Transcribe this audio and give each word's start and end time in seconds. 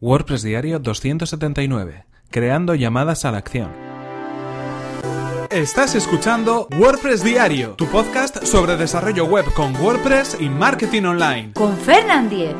WordPress 0.00 0.42
Diario 0.42 0.78
279. 0.80 2.04
Creando 2.30 2.74
llamadas 2.74 3.24
a 3.24 3.30
la 3.30 3.38
acción. 3.38 3.70
Estás 5.50 5.94
escuchando 5.94 6.66
WordPress 6.76 7.22
Diario, 7.22 7.74
tu 7.74 7.86
podcast 7.86 8.44
sobre 8.44 8.76
desarrollo 8.76 9.24
web 9.26 9.44
con 9.54 9.74
WordPress 9.76 10.38
y 10.40 10.48
marketing 10.48 11.04
online. 11.04 11.52
Con 11.52 11.76
Fernand 11.76 12.28
Diez. 12.28 12.56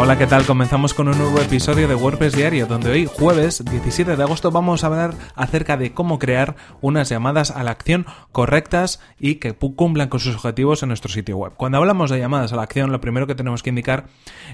Hola, 0.00 0.16
¿qué 0.16 0.28
tal? 0.28 0.46
Comenzamos 0.46 0.94
con 0.94 1.08
un 1.08 1.18
nuevo 1.18 1.40
episodio 1.40 1.88
de 1.88 1.96
WordPress 1.96 2.36
Diario, 2.36 2.66
donde 2.66 2.88
hoy, 2.88 3.06
jueves 3.12 3.64
17 3.64 4.14
de 4.14 4.22
agosto, 4.22 4.52
vamos 4.52 4.84
a 4.84 4.86
hablar 4.86 5.14
acerca 5.34 5.76
de 5.76 5.92
cómo 5.92 6.20
crear 6.20 6.54
unas 6.80 7.08
llamadas 7.08 7.50
a 7.50 7.64
la 7.64 7.72
acción 7.72 8.06
correctas 8.30 9.00
y 9.18 9.34
que 9.34 9.54
cumplan 9.54 10.08
con 10.08 10.20
sus 10.20 10.36
objetivos 10.36 10.84
en 10.84 10.90
nuestro 10.90 11.10
sitio 11.10 11.36
web. 11.36 11.54
Cuando 11.56 11.78
hablamos 11.78 12.10
de 12.10 12.20
llamadas 12.20 12.52
a 12.52 12.56
la 12.56 12.62
acción, 12.62 12.92
lo 12.92 13.00
primero 13.00 13.26
que 13.26 13.34
tenemos 13.34 13.64
que 13.64 13.70
indicar 13.70 14.06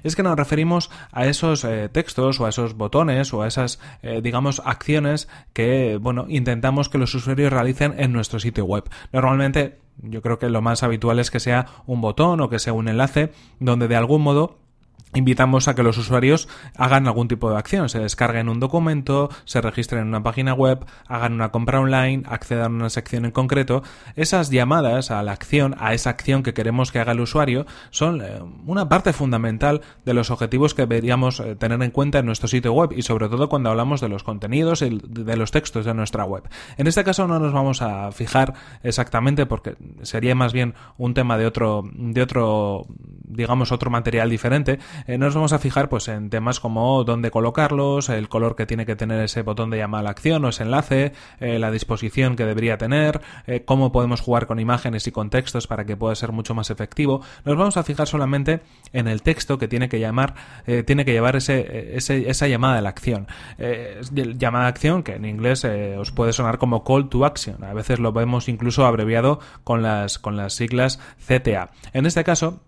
es 0.02 0.16
que 0.16 0.22
nos 0.22 0.34
referimos 0.34 0.90
a 1.12 1.26
esos 1.26 1.62
eh, 1.64 1.90
textos 1.90 2.40
o 2.40 2.46
a 2.46 2.48
esos 2.48 2.74
botones 2.74 3.34
o 3.34 3.42
a 3.42 3.46
esas, 3.46 3.80
eh, 4.02 4.22
digamos, 4.22 4.62
acciones 4.64 5.28
que, 5.52 5.98
bueno, 6.00 6.24
intentamos 6.30 6.88
que 6.88 6.96
los 6.96 7.14
usuarios 7.14 7.52
realicen 7.52 7.94
en 7.98 8.14
nuestro 8.14 8.40
sitio 8.40 8.64
web. 8.64 8.84
Normalmente, 9.12 9.76
yo 9.98 10.22
creo 10.22 10.38
que 10.38 10.48
lo 10.48 10.62
más 10.62 10.82
habitual 10.82 11.18
es 11.18 11.30
que 11.30 11.38
sea 11.38 11.66
un 11.84 12.00
botón 12.00 12.40
o 12.40 12.48
que 12.48 12.58
sea 12.58 12.72
un 12.72 12.88
enlace 12.88 13.30
donde 13.60 13.88
de 13.88 13.96
algún 13.96 14.22
modo 14.22 14.63
invitamos 15.14 15.68
a 15.68 15.74
que 15.74 15.82
los 15.82 15.98
usuarios 15.98 16.48
hagan 16.76 17.06
algún 17.06 17.28
tipo 17.28 17.50
de 17.50 17.56
acción, 17.56 17.88
se 17.88 18.00
descarguen 18.00 18.48
un 18.48 18.60
documento, 18.60 19.30
se 19.44 19.60
registren 19.60 20.02
en 20.02 20.08
una 20.08 20.22
página 20.22 20.54
web, 20.54 20.84
hagan 21.08 21.32
una 21.32 21.50
compra 21.50 21.80
online, 21.80 22.24
accedan 22.26 22.72
a 22.72 22.76
una 22.76 22.90
sección 22.90 23.24
en 23.24 23.30
concreto. 23.30 23.82
Esas 24.16 24.50
llamadas 24.50 25.10
a 25.10 25.22
la 25.22 25.32
acción, 25.32 25.74
a 25.78 25.94
esa 25.94 26.10
acción 26.10 26.42
que 26.42 26.54
queremos 26.54 26.92
que 26.92 26.98
haga 26.98 27.12
el 27.12 27.20
usuario, 27.20 27.66
son 27.90 28.20
eh, 28.20 28.40
una 28.66 28.88
parte 28.88 29.12
fundamental 29.12 29.80
de 30.04 30.14
los 30.14 30.30
objetivos 30.30 30.74
que 30.74 30.82
deberíamos 30.82 31.40
eh, 31.40 31.56
tener 31.56 31.82
en 31.82 31.90
cuenta 31.90 32.18
en 32.18 32.26
nuestro 32.26 32.48
sitio 32.48 32.72
web 32.72 32.92
y 32.92 33.02
sobre 33.02 33.28
todo 33.28 33.48
cuando 33.48 33.70
hablamos 33.70 34.00
de 34.00 34.08
los 34.08 34.24
contenidos 34.24 34.82
y 34.82 35.00
de 35.02 35.36
los 35.36 35.50
textos 35.50 35.84
de 35.84 35.94
nuestra 35.94 36.24
web. 36.24 36.44
En 36.76 36.86
este 36.86 37.04
caso 37.04 37.26
no 37.26 37.38
nos 37.38 37.52
vamos 37.52 37.82
a 37.82 38.10
fijar 38.12 38.54
exactamente 38.82 39.46
porque 39.46 39.76
sería 40.02 40.34
más 40.34 40.52
bien 40.52 40.74
un 40.98 41.14
tema 41.14 41.38
de 41.38 41.46
otro, 41.46 41.82
de 41.92 42.22
otro, 42.22 42.86
digamos, 42.98 43.72
otro 43.72 43.90
material 43.90 44.30
diferente, 44.30 44.78
eh, 45.06 45.18
nos 45.18 45.34
vamos 45.34 45.52
a 45.52 45.58
fijar 45.58 45.88
pues 45.88 46.08
en 46.08 46.30
temas 46.30 46.60
como 46.60 47.04
dónde 47.04 47.30
colocarlos, 47.30 48.08
el 48.08 48.28
color 48.28 48.56
que 48.56 48.66
tiene 48.66 48.86
que 48.86 48.96
tener 48.96 49.20
ese 49.20 49.42
botón 49.42 49.70
de 49.70 49.78
llamada 49.78 50.00
a 50.00 50.04
la 50.04 50.10
acción 50.10 50.44
o 50.44 50.48
ese 50.48 50.62
enlace, 50.62 51.12
eh, 51.40 51.58
la 51.58 51.70
disposición 51.70 52.36
que 52.36 52.44
debería 52.44 52.78
tener, 52.78 53.20
eh, 53.46 53.64
cómo 53.64 53.92
podemos 53.92 54.20
jugar 54.20 54.46
con 54.46 54.58
imágenes 54.58 55.06
y 55.06 55.12
con 55.12 55.30
textos 55.30 55.66
para 55.66 55.84
que 55.84 55.96
pueda 55.96 56.14
ser 56.14 56.32
mucho 56.32 56.54
más 56.54 56.70
efectivo. 56.70 57.22
Nos 57.44 57.56
vamos 57.56 57.76
a 57.76 57.82
fijar 57.82 58.06
solamente 58.06 58.60
en 58.92 59.08
el 59.08 59.22
texto 59.22 59.58
que 59.58 59.68
tiene 59.68 59.88
que 59.88 60.00
llamar, 60.00 60.34
tiene 60.86 61.04
que 61.04 61.12
llevar 61.12 61.36
ese, 61.36 61.96
esa 61.96 62.48
llamada 62.48 62.78
a 62.78 62.82
la 62.82 62.88
acción. 62.88 63.26
llamada 64.14 64.66
a 64.66 64.68
acción 64.68 65.02
que 65.02 65.14
en 65.14 65.24
inglés 65.24 65.64
os 65.64 66.10
puede 66.12 66.32
sonar 66.32 66.58
como 66.58 66.84
call 66.84 67.08
to 67.08 67.24
action. 67.24 67.62
A 67.64 67.74
veces 67.74 67.98
lo 67.98 68.12
vemos 68.12 68.48
incluso 68.48 68.86
abreviado 68.86 69.40
con 69.64 69.82
las, 69.82 70.18
con 70.18 70.36
las 70.36 70.54
siglas 70.54 71.00
CTA. 71.26 71.70
En 71.92 72.06
este 72.06 72.24
caso, 72.24 72.60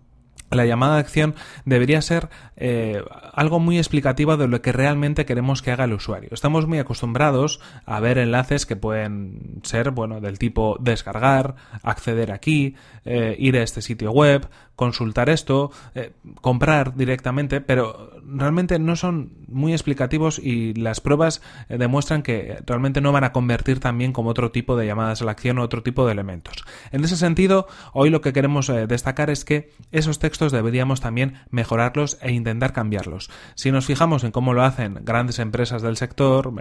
la 0.51 0.65
llamada 0.65 0.95
de 0.95 1.01
acción 1.01 1.35
debería 1.65 2.01
ser 2.01 2.29
eh, 2.55 3.01
algo 3.33 3.59
muy 3.59 3.77
explicativo 3.77 4.37
de 4.37 4.47
lo 4.47 4.61
que 4.61 4.71
realmente 4.71 5.25
queremos 5.25 5.61
que 5.61 5.71
haga 5.71 5.85
el 5.85 5.93
usuario. 5.93 6.29
Estamos 6.31 6.67
muy 6.67 6.79
acostumbrados 6.79 7.59
a 7.85 7.99
ver 7.99 8.17
enlaces 8.17 8.65
que 8.65 8.75
pueden 8.75 9.61
ser, 9.63 9.91
bueno, 9.91 10.21
del 10.21 10.39
tipo 10.39 10.77
descargar, 10.79 11.55
acceder 11.83 12.31
aquí, 12.31 12.75
eh, 13.05 13.35
ir 13.37 13.57
a 13.57 13.63
este 13.63 13.81
sitio 13.81 14.11
web, 14.11 14.47
consultar 14.77 15.29
esto, 15.29 15.71
eh, 15.95 16.13
comprar 16.39 16.95
directamente, 16.95 17.59
pero 17.59 18.11
realmente 18.25 18.79
no 18.79 18.95
son 18.95 19.33
muy 19.49 19.73
explicativos 19.73 20.39
y 20.39 20.73
las 20.75 21.01
pruebas 21.01 21.41
demuestran 21.67 22.21
que 22.21 22.61
realmente 22.65 23.01
no 23.01 23.11
van 23.11 23.23
a 23.23 23.31
convertir 23.33 23.79
también 23.79 24.13
como 24.13 24.29
otro 24.29 24.51
tipo 24.51 24.77
de 24.77 24.85
llamadas 24.85 25.21
a 25.21 25.25
la 25.25 25.31
acción 25.31 25.57
o 25.57 25.63
otro 25.63 25.83
tipo 25.83 26.05
de 26.05 26.11
elementos. 26.11 26.63
En 26.91 27.03
ese 27.03 27.17
sentido, 27.17 27.67
hoy 27.91 28.09
lo 28.09 28.21
que 28.21 28.33
queremos 28.33 28.67
destacar 28.67 29.29
es 29.29 29.43
que 29.43 29.71
esos 29.91 30.19
textos 30.19 30.51
deberíamos 30.51 31.01
también 31.01 31.39
mejorarlos 31.49 32.19
e 32.21 32.31
intentar 32.31 32.71
cambiarlos. 32.71 33.29
Si 33.55 33.71
nos 33.71 33.85
fijamos 33.85 34.23
en 34.23 34.31
cómo 34.31 34.53
lo 34.53 34.63
hacen 34.63 34.99
grandes 35.01 35.39
empresas 35.39 35.81
del 35.81 35.97
sector, 35.97 36.53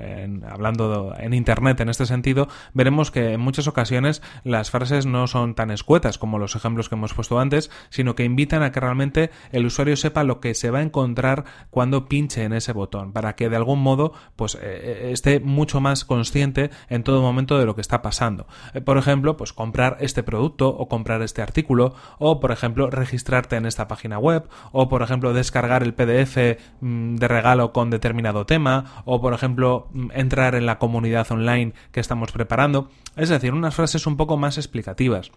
hablando 0.48 1.14
en 1.18 1.34
Internet 1.34 1.80
en 1.80 1.90
este 1.90 2.06
sentido, 2.06 2.48
veremos 2.72 3.10
que 3.10 3.32
en 3.32 3.40
muchas 3.40 3.66
ocasiones 3.66 4.22
las 4.42 4.70
frases 4.70 5.04
no 5.04 5.26
son 5.26 5.54
tan 5.54 5.70
escuetas 5.70 6.16
como 6.16 6.38
los 6.38 6.56
ejemplos 6.56 6.88
que 6.88 6.94
hemos 6.94 7.12
puesto 7.12 7.38
antes, 7.38 7.70
sino 7.90 8.05
que 8.14 8.24
invitan 8.24 8.62
a 8.62 8.72
que 8.72 8.80
realmente 8.80 9.30
el 9.52 9.66
usuario 9.66 9.96
sepa 9.96 10.24
lo 10.24 10.40
que 10.40 10.54
se 10.54 10.70
va 10.70 10.78
a 10.78 10.82
encontrar 10.82 11.44
cuando 11.70 12.08
pinche 12.08 12.44
en 12.44 12.52
ese 12.52 12.72
botón, 12.72 13.12
para 13.12 13.34
que 13.34 13.48
de 13.48 13.56
algún 13.56 13.82
modo 13.82 14.12
pues 14.36 14.54
eh, 14.54 14.58
eh, 14.62 15.08
esté 15.12 15.40
mucho 15.40 15.80
más 15.80 16.04
consciente 16.04 16.70
en 16.88 17.02
todo 17.02 17.22
momento 17.22 17.58
de 17.58 17.66
lo 17.66 17.74
que 17.74 17.80
está 17.80 18.02
pasando. 18.02 18.46
Eh, 18.74 18.80
por 18.80 18.98
ejemplo, 18.98 19.36
pues 19.36 19.52
comprar 19.52 19.96
este 20.00 20.22
producto 20.22 20.68
o 20.68 20.88
comprar 20.88 21.22
este 21.22 21.42
artículo 21.42 21.94
o 22.18 22.40
por 22.40 22.52
ejemplo 22.52 22.90
registrarte 22.90 23.56
en 23.56 23.66
esta 23.66 23.88
página 23.88 24.18
web, 24.18 24.48
o 24.72 24.88
por 24.88 25.02
ejemplo 25.02 25.32
descargar 25.32 25.82
el 25.82 25.94
PDF 25.94 26.60
mm, 26.80 27.16
de 27.16 27.28
regalo 27.28 27.72
con 27.72 27.90
determinado 27.90 28.46
tema, 28.46 29.02
o 29.04 29.20
por 29.20 29.34
ejemplo 29.34 29.88
mm, 29.92 30.10
entrar 30.14 30.54
en 30.54 30.66
la 30.66 30.78
comunidad 30.78 31.30
online 31.30 31.72
que 31.92 32.00
estamos 32.00 32.32
preparando. 32.32 32.90
Es 33.16 33.28
decir, 33.28 33.52
unas 33.52 33.74
frases 33.74 34.06
un 34.06 34.16
poco 34.16 34.36
más 34.36 34.58
explicativas 34.58 35.32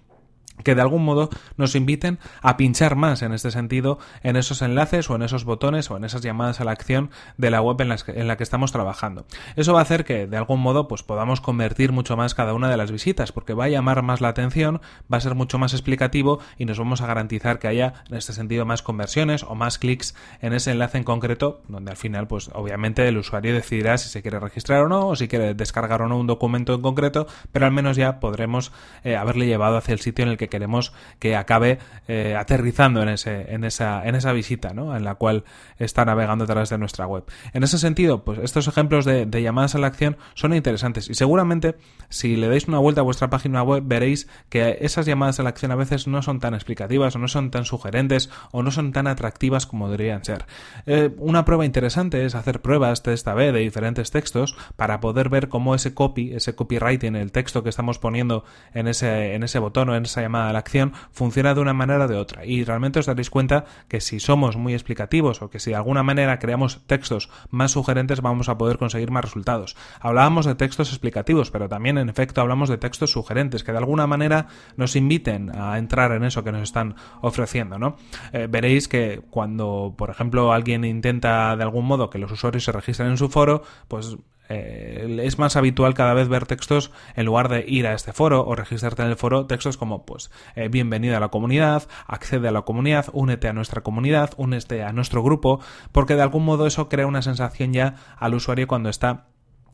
que 0.64 0.76
de 0.76 0.82
algún 0.82 1.04
modo 1.04 1.30
nos 1.58 1.76
inviten 1.76 2.20
a 2.42 2.58
pinchar 2.58 2.96
más 2.96 3.22
en 3.22 3.34
este 3.34 3.52
sentido 3.52 4.00
en 4.24 4.36
esos 4.36 4.62
enlaces 4.62 5.10
o 5.10 5.16
en 5.16 5.24
esos 5.24 5.46
botones 5.46 5.90
o 5.90 5.98
en 5.98 6.04
esas 6.04 6.22
llamadas 6.22 6.60
a 6.60 6.64
la 6.64 6.72
acción 6.72 7.12
de 7.38 7.52
la 7.52 7.62
web 7.62 7.80
en, 7.82 8.28
la 8.28 8.38
que 8.38 8.44
estamos 8.44 8.72
trabajando. 8.72 9.26
Eso 9.56 9.74
va 9.74 9.80
a 9.80 9.84
hacer 9.84 10.06
que 10.06 10.28
de 10.28 10.38
algún 10.38 10.60
modo 10.60 10.88
pues 10.88 11.04
podamos 11.04 11.42
convertir 11.42 11.92
mucho 11.92 12.18
más 12.18 12.36
cada 12.36 12.54
una 12.54 12.70
de 12.70 12.78
las 12.78 12.92
visitas 12.92 13.32
porque 13.32 13.54
va 13.54 13.66
a 13.66 13.70
llamar 13.70 14.02
más 14.02 14.22
la 14.22 14.30
atención, 14.30 14.82
va 15.12 15.18
a 15.18 15.22
ser 15.22 15.36
mucho 15.36 15.58
más 15.58 15.74
explicativo 15.74 16.40
y 16.58 16.66
nos 16.66 16.80
vamos 16.80 17.02
a 17.02 17.08
garantizar 17.08 17.60
que 17.60 17.68
haya 17.68 17.94
en 18.10 18.18
este 18.18 18.34
sentido 18.34 18.66
más 18.66 18.82
conversiones 18.82 19.44
o 19.44 19.56
más 19.56 19.78
clics 19.78 20.16
en 20.42 20.54
ese 20.54 20.72
enlace 20.72 20.98
en 20.98 21.04
concreto 21.04 21.62
donde 21.68 21.92
al 21.92 21.98
final 21.98 22.28
pues 22.28 22.50
obviamente 22.54 23.08
el 23.08 23.18
usuario 23.18 23.54
decidirá 23.54 23.98
si 23.98 24.10
se 24.10 24.22
quiere 24.22 24.40
registrar 24.40 24.82
o 24.82 24.90
no 24.90 25.08
o 25.08 25.16
si 25.16 25.28
quiere 25.28 25.54
descargar 25.54 26.02
o 26.02 26.08
no 26.08 26.18
un 26.18 26.28
documento 26.28 26.74
en 26.74 26.82
concreto 26.82 27.28
pero 27.52 27.66
al 27.66 27.72
menos 27.72 27.96
ya 27.96 28.20
podremos 28.20 28.72
eh, 29.04 29.16
haberle 29.16 29.46
llevado 29.46 29.78
hacia 29.78 29.94
el 29.94 30.00
sitio 30.00 30.24
en 30.24 30.30
el 30.32 30.38
que 30.40 30.50
queremos 30.50 30.94
que 31.20 31.36
acabe 31.36 31.78
eh, 32.08 32.36
aterrizando 32.36 33.04
en, 33.04 33.10
ese, 33.10 33.54
en, 33.54 33.64
esa, 33.64 34.04
en 34.08 34.16
esa 34.16 34.32
visita 34.32 34.74
¿no? 34.74 34.96
en 34.98 35.04
la 35.04 35.16
cual 35.16 35.44
está 35.78 36.06
navegando 36.06 36.46
a 36.46 36.48
través 36.48 36.70
de 36.70 36.80
nuestra 36.80 37.06
web. 37.06 37.26
En 37.54 37.62
ese 37.64 37.78
sentido, 37.78 38.24
pues 38.24 38.40
estos 38.40 38.68
ejemplos 38.68 39.06
de, 39.06 39.28
llamadas 39.42 39.76
a 39.76 39.80
la 39.80 39.88
acción 39.88 40.18
son 40.34 40.54
interesantes 40.54 41.10
y 41.10 41.14
seguramente 41.14 41.76
si 42.10 42.36
le 42.36 42.48
dais 42.48 42.68
una 42.68 42.80
vuelta 42.80 43.02
a 43.02 43.04
vuestra 43.04 43.30
página 43.30 43.62
web 43.62 43.84
veréis 43.86 44.28
que 44.50 44.80
esas 44.82 45.06
llamadas 45.06 45.40
a 45.40 45.44
la 45.44 45.50
acción 45.50 45.72
a 45.72 45.76
veces 45.76 46.08
no 46.08 46.22
son 46.22 46.40
tan 46.40 46.54
explicativas 46.54 47.16
o 47.16 47.20
no 47.20 47.28
son 47.28 47.52
tan 47.52 47.66
sugerentes 47.66 48.30
o 48.52 48.64
no 48.64 48.72
son 48.72 48.92
tan 48.94 49.08
atractivas 49.08 49.66
como 49.66 49.90
deberían 49.90 50.24
ser. 50.24 50.46
Eh, 50.86 51.14
una 51.18 51.46
prueba 51.46 51.66
interesante 51.66 52.26
es 52.26 52.34
hacer 52.34 52.62
pruebas 52.62 53.04
de 53.04 53.14
esta 53.14 53.34
vez 53.34 53.54
de 53.54 53.60
diferentes 53.60 54.12
textos 54.12 54.56
para 54.78 55.00
poder 55.00 55.30
ver 55.30 55.50
cómo 55.50 55.76
ese 55.76 55.94
copy, 55.94 56.34
ese 56.34 56.56
copywriting, 56.56 57.16
el 57.16 57.32
texto 57.32 57.64
que 57.64 57.70
estamos 57.70 58.00
poniendo 58.00 58.46
en 58.74 58.88
ese, 58.88 59.36
en 59.36 59.44
ese 59.44 59.60
botón 59.60 59.90
o 59.90 59.96
en 59.96 60.06
esa 60.06 60.24
la 60.30 60.60
acción 60.60 60.94
funciona 61.12 61.54
de 61.54 61.62
una 61.62 61.74
manera 61.74 62.06
o 62.06 62.08
de 62.08 62.18
otra. 62.18 62.46
Y 62.46 62.64
realmente 62.64 63.00
os 63.00 63.06
daréis 63.06 63.30
cuenta 63.30 63.66
que 63.88 64.02
si 64.02 64.20
somos 64.20 64.58
muy 64.58 64.74
explicativos 64.74 65.42
o 65.42 65.50
que 65.50 65.60
si 65.60 65.72
de 65.72 65.76
alguna 65.76 66.04
manera 66.04 66.40
creamos 66.40 66.82
textos 66.88 67.30
más 67.50 67.72
sugerentes 67.72 68.22
vamos 68.22 68.50
a 68.50 68.58
poder 68.58 68.78
conseguir 68.78 69.12
más 69.12 69.24
resultados. 69.24 69.76
Hablábamos 70.00 70.46
de 70.46 70.56
textos 70.56 70.90
explicativos, 70.90 71.52
pero 71.52 71.70
también 71.70 71.98
en 71.98 72.10
efecto 72.10 72.42
hablamos 72.42 72.70
de 72.70 72.78
textos 72.78 73.12
sugerentes 73.12 73.64
que 73.64 73.72
de 73.72 73.78
alguna 73.78 74.08
manera 74.08 74.48
nos 74.78 74.96
inviten 74.96 75.52
a 75.56 75.78
entrar 75.78 76.12
en 76.12 76.24
eso 76.24 76.44
que 76.44 76.52
nos 76.52 76.64
están 76.64 76.96
ofreciendo. 77.22 77.80
¿no? 77.80 77.98
Eh, 78.32 78.48
veréis 78.50 78.88
que 78.88 79.22
cuando, 79.30 79.94
por 79.98 80.10
ejemplo, 80.10 80.54
alguien 80.54 80.84
intenta 80.84 81.56
de 81.56 81.64
algún 81.64 81.86
modo 81.86 82.10
que 82.10 82.20
los 82.20 82.32
usuarios 82.32 82.64
se 82.64 82.72
registren 82.72 83.10
en 83.10 83.18
su 83.18 83.30
foro, 83.30 83.64
pues 83.88 84.18
eh, 84.50 85.22
es 85.24 85.38
más 85.38 85.56
habitual 85.56 85.94
cada 85.94 86.14
vez 86.14 86.28
ver 86.28 86.46
textos 86.46 86.92
en 87.16 87.26
lugar 87.26 87.50
de 87.50 87.64
ir 87.68 87.88
a 87.88 87.94
este 87.94 88.14
foro 88.14 88.46
o 88.46 88.56
registrarte 88.56 89.04
en 89.04 89.10
el 89.10 89.16
foro, 89.16 89.46
textos 89.46 89.78
como 89.78 90.06
pues 90.06 90.32
eh, 90.56 90.68
bienvenido 90.70 91.16
a 91.16 91.20
la 91.20 91.30
comunidad, 91.30 91.88
accede 92.08 92.48
a 92.48 92.52
la 92.52 92.64
comunidad, 92.64 93.06
únete 93.14 93.48
a 93.48 93.54
nuestra 93.54 93.82
comunidad, 93.82 94.32
únete 94.38 94.84
a 94.84 94.92
nuestro 94.92 95.24
grupo, 95.24 95.62
porque 95.92 96.16
de 96.16 96.24
algún 96.24 96.46
modo 96.46 96.66
eso 96.68 96.90
crea 96.90 97.08
una 97.08 97.22
sensación 97.22 97.74
ya 97.74 97.96
al 98.18 98.34
usuario 98.34 98.68
cuando 98.68 98.90
está 98.90 99.28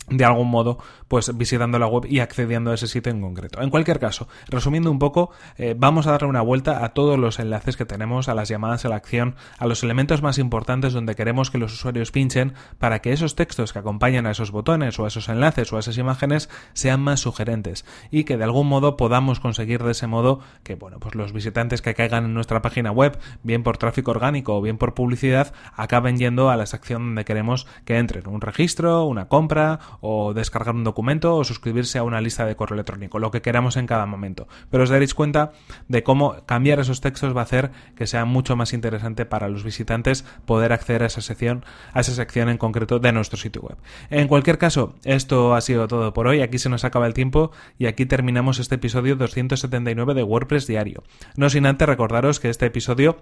de 0.09 0.23
algún 0.23 0.49
modo, 0.49 0.77
pues 1.07 1.35
visitando 1.35 1.79
la 1.79 1.87
web 1.87 2.05
y 2.07 2.19
accediendo 2.19 2.71
a 2.71 2.75
ese 2.75 2.87
sitio 2.87 3.11
en 3.11 3.21
concreto. 3.21 3.61
En 3.61 3.69
cualquier 3.69 3.99
caso, 3.99 4.27
resumiendo 4.47 4.91
un 4.91 4.99
poco, 4.99 5.31
eh, 5.57 5.75
vamos 5.77 6.07
a 6.07 6.11
darle 6.11 6.27
una 6.27 6.41
vuelta 6.41 6.85
a 6.85 6.89
todos 6.89 7.17
los 7.17 7.39
enlaces 7.39 7.75
que 7.77 7.85
tenemos, 7.85 8.29
a 8.29 8.35
las 8.35 8.49
llamadas 8.49 8.85
a 8.85 8.89
la 8.89 8.95
acción, 8.95 9.35
a 9.57 9.65
los 9.65 9.83
elementos 9.83 10.21
más 10.21 10.37
importantes 10.37 10.93
donde 10.93 11.15
queremos 11.15 11.49
que 11.49 11.57
los 11.57 11.73
usuarios 11.73 12.11
pinchen 12.11 12.53
para 12.77 12.99
que 12.99 13.13
esos 13.13 13.35
textos 13.35 13.73
que 13.73 13.79
acompañan 13.79 14.27
a 14.27 14.31
esos 14.31 14.51
botones 14.51 14.99
o 14.99 15.05
a 15.05 15.07
esos 15.07 15.29
enlaces 15.29 15.71
o 15.73 15.77
a 15.77 15.79
esas 15.79 15.97
imágenes 15.97 16.49
sean 16.73 17.01
más 17.01 17.21
sugerentes 17.21 17.85
y 18.11 18.23
que 18.23 18.37
de 18.37 18.43
algún 18.43 18.67
modo 18.67 18.97
podamos 18.97 19.39
conseguir 19.39 19.83
de 19.83 19.91
ese 19.91 20.07
modo 20.07 20.39
que, 20.63 20.75
bueno, 20.75 20.99
pues 20.99 21.15
los 21.15 21.33
visitantes 21.33 21.81
que 21.81 21.95
caigan 21.95 22.25
en 22.25 22.33
nuestra 22.33 22.61
página 22.61 22.91
web, 22.91 23.17
bien 23.43 23.63
por 23.63 23.77
tráfico 23.77 24.11
orgánico 24.11 24.55
o 24.55 24.61
bien 24.61 24.77
por 24.77 24.93
publicidad, 24.93 25.53
acaben 25.75 26.17
yendo 26.17 26.49
a 26.49 26.57
la 26.57 26.65
sección 26.65 27.03
donde 27.03 27.25
queremos 27.25 27.67
que 27.85 27.97
entren, 27.97 28.27
un 28.27 28.41
registro, 28.41 29.05
una 29.05 29.27
compra 29.27 29.79
o 30.01 30.33
descargar 30.33 30.75
un 30.75 30.83
documento 30.83 31.35
o 31.35 31.43
suscribirse 31.43 31.97
a 31.97 32.03
una 32.03 32.21
lista 32.21 32.45
de 32.45 32.55
correo 32.55 32.75
electrónico, 32.75 33.19
lo 33.19 33.31
que 33.31 33.41
queramos 33.41 33.77
en 33.77 33.87
cada 33.87 34.05
momento. 34.05 34.47
Pero 34.69 34.83
os 34.83 34.89
daréis 34.89 35.13
cuenta 35.13 35.51
de 35.87 36.03
cómo 36.03 36.35
cambiar 36.45 36.79
esos 36.79 37.01
textos 37.01 37.35
va 37.35 37.41
a 37.41 37.43
hacer 37.43 37.71
que 37.95 38.07
sea 38.07 38.25
mucho 38.25 38.55
más 38.55 38.73
interesante 38.73 39.25
para 39.25 39.49
los 39.49 39.63
visitantes 39.63 40.25
poder 40.45 40.73
acceder 40.73 41.03
a 41.03 41.07
esa 41.07 41.21
sección, 41.21 41.65
a 41.93 42.01
esa 42.01 42.13
sección 42.13 42.49
en 42.49 42.57
concreto 42.57 42.99
de 42.99 43.11
nuestro 43.11 43.37
sitio 43.37 43.61
web. 43.61 43.77
En 44.09 44.27
cualquier 44.27 44.57
caso, 44.57 44.95
esto 45.03 45.55
ha 45.55 45.61
sido 45.61 45.87
todo 45.87 46.13
por 46.13 46.27
hoy. 46.27 46.41
Aquí 46.41 46.57
se 46.59 46.69
nos 46.69 46.83
acaba 46.83 47.07
el 47.07 47.13
tiempo 47.13 47.51
y 47.77 47.87
aquí 47.87 48.05
terminamos 48.05 48.59
este 48.59 48.75
episodio 48.75 49.15
279 49.15 50.13
de 50.13 50.23
WordPress 50.23 50.67
Diario. 50.67 51.03
No 51.35 51.49
sin 51.49 51.65
antes 51.65 51.87
recordaros 51.87 52.39
que 52.39 52.49
este 52.49 52.65
episodio 52.65 53.17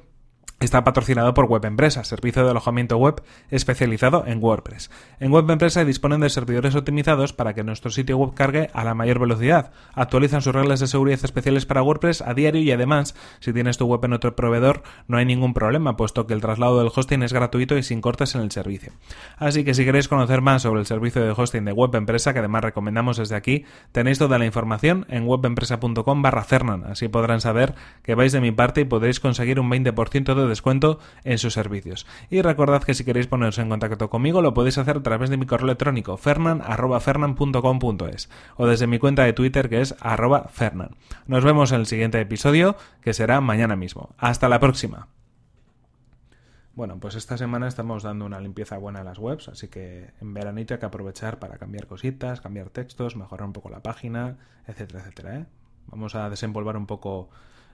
Está 0.64 0.86
patrocinado 0.86 1.34
por 1.34 1.48
Web 1.48 1.66
Empresa, 1.66 2.06
servicio 2.06 2.46
de 2.46 2.52
alojamiento 2.52 2.96
web 2.96 3.22
especializado 3.50 4.24
en 4.26 4.42
WordPress. 4.42 4.90
En 5.20 5.30
Web 5.30 5.50
Empresa 5.50 5.84
disponen 5.84 6.22
de 6.22 6.30
servidores 6.30 6.74
optimizados 6.74 7.34
para 7.34 7.54
que 7.54 7.66
nuestro 7.66 7.92
sitio 7.92 8.18
web 8.18 8.34
cargue 8.34 8.70
a 8.74 8.86
la 8.86 8.94
mayor 8.94 9.20
velocidad. 9.20 9.74
Actualizan 9.94 10.42
sus 10.42 10.56
reglas 10.56 10.80
de 10.80 10.88
seguridad 10.88 11.20
especiales 11.22 11.66
para 11.66 11.84
WordPress 11.84 12.22
a 12.22 12.34
diario 12.34 12.62
y 12.62 12.72
además, 12.72 13.14
si 13.42 13.52
tienes 13.52 13.78
tu 13.78 13.88
web 13.88 14.06
en 14.06 14.14
otro 14.14 14.38
proveedor, 14.38 14.84
no 15.10 15.18
hay 15.18 15.26
ningún 15.26 15.54
problema, 15.54 15.98
puesto 15.98 16.28
que 16.28 16.34
el 16.34 16.40
traslado 16.40 16.80
del 16.80 16.92
hosting 16.96 17.24
es 17.24 17.34
gratuito 17.34 17.78
y 17.78 17.84
sin 17.84 18.00
cortes 18.00 18.34
en 18.36 18.40
el 18.40 18.52
servicio. 18.52 18.94
Así 19.36 19.66
que 19.66 19.74
si 19.74 19.84
queréis 19.84 20.08
conocer 20.08 20.40
más 20.40 20.62
sobre 20.62 20.80
el 20.80 20.86
servicio 20.86 21.22
de 21.26 21.34
hosting 21.36 21.66
de 21.66 21.74
Web 21.74 21.94
Empresa, 21.96 22.32
que 22.32 22.40
además 22.40 22.64
recomendamos 22.64 23.18
desde 23.18 23.36
aquí, 23.36 23.66
tenéis 23.92 24.18
toda 24.18 24.40
la 24.40 24.46
información 24.46 25.06
en 25.10 25.28
webempresa.com 25.28 26.22
barra 26.22 26.46
Fernan. 26.46 26.86
Así 26.86 27.10
podrán 27.10 27.42
saber 27.42 27.76
que 28.02 28.16
vais 28.16 28.32
de 28.32 28.40
mi 28.40 28.54
parte 28.54 28.80
y 28.80 28.86
podréis 28.86 29.20
conseguir 29.20 29.60
un 29.60 29.70
20% 29.70 30.36
de 30.36 30.53
descuento 30.54 31.00
en 31.24 31.40
sus 31.40 31.54
servicios. 31.54 32.06
Y 32.30 32.42
recordad 32.42 32.84
que 32.84 32.94
si 32.94 33.04
queréis 33.04 33.28
poneros 33.28 33.58
en 33.58 33.68
contacto 33.70 34.10
conmigo 34.10 34.42
lo 34.42 34.54
podéis 34.54 34.78
hacer 34.78 34.96
a 34.98 35.04
través 35.04 35.30
de 35.30 35.38
mi 35.38 35.46
correo 35.46 35.66
electrónico 35.66 36.18
fernan.fernan.com.es 36.18 38.30
o 38.56 38.68
desde 38.68 38.88
mi 38.88 39.00
cuenta 39.00 39.24
de 39.24 39.32
Twitter 39.34 39.70
que 39.70 39.82
es 39.82 39.96
arroba 40.00 40.48
fernan. 40.50 40.96
Nos 41.28 41.44
vemos 41.44 41.72
en 41.72 41.82
el 41.82 41.88
siguiente 41.88 42.22
episodio 42.22 42.78
que 43.02 43.14
será 43.14 43.42
mañana 43.42 43.76
mismo. 43.76 44.16
Hasta 44.18 44.50
la 44.50 44.60
próxima. 44.60 45.08
Bueno, 46.76 47.00
pues 47.00 47.14
esta 47.16 47.38
semana 47.38 47.68
estamos 47.68 48.02
dando 48.02 48.26
una 48.26 48.40
limpieza 48.40 48.80
buena 48.80 49.02
a 49.02 49.04
las 49.04 49.20
webs, 49.20 49.48
así 49.48 49.68
que 49.68 50.10
en 50.20 50.34
veranito 50.34 50.74
hay 50.74 50.80
que 50.80 50.88
aprovechar 50.88 51.38
para 51.38 51.60
cambiar 51.60 51.86
cositas, 51.86 52.42
cambiar 52.42 52.72
textos, 52.72 53.16
mejorar 53.16 53.46
un 53.46 53.54
poco 53.54 53.70
la 53.70 53.84
página, 53.84 54.40
etcétera, 54.66 55.02
etcétera. 55.02 55.36
¿eh? 55.36 55.46
Vamos 55.88 56.16
a 56.16 56.32
desenvolver 56.32 56.76
un 56.76 56.88
poco 56.88 57.30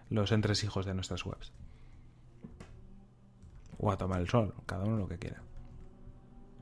los 0.09 0.33
entresijos 0.33 0.85
de 0.85 0.95
nuestras 0.95 1.25
webs 1.25 1.53
o 3.79 3.91
a 3.91 3.97
tomar 3.97 4.19
el 4.19 4.29
sol, 4.29 4.53
cada 4.65 4.83
uno 4.85 4.97
lo 4.97 5.07
que 5.07 5.17
quiera. 5.17 5.41